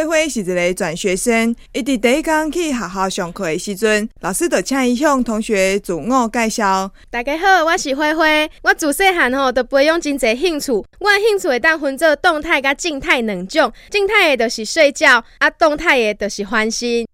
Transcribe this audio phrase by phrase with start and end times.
[0.00, 6.90] 灰灰是一个转学生，伊伫第一天去学校上课的时阵，老师就请伊向同学自我介绍。
[7.10, 17.06] 大家好，我是灰灰，我自细汉吼都培养真侪兴趣，我的兴趣会当分做动态甲静态两种，静态的就是睡觉，啊，动态的就是欢心。